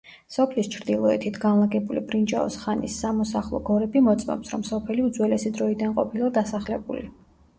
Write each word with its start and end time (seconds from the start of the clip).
სოფლის 0.35 0.67
ჩრდილოეთით 0.75 1.35
განლაგებული 1.43 2.01
ბრინჯაოს 2.11 2.57
ხანის 2.61 2.95
სამოსახლო 3.03 3.59
გორები 3.69 4.03
მოწმობს, 4.07 4.53
რომ 4.55 4.63
სოფელი 4.69 5.05
უძველესი 5.09 5.51
დროიდან 5.59 5.95
ყოფილა 5.99 6.31
დასახლებული. 6.39 7.07